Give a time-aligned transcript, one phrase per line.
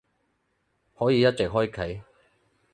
[0.97, 2.01] 可以一直開啟